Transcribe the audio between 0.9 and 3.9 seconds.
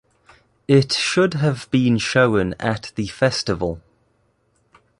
should have been shown at the festival.